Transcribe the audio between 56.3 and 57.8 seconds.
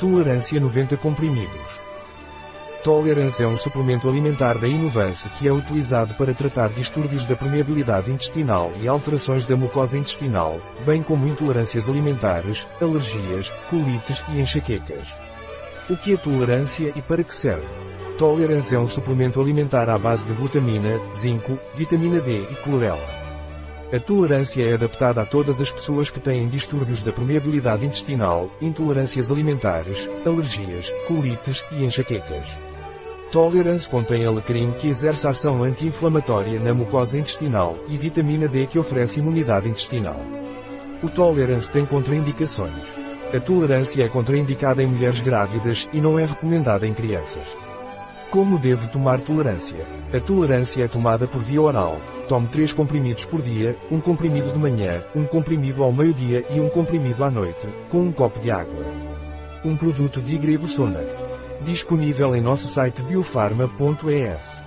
e um comprimido à noite,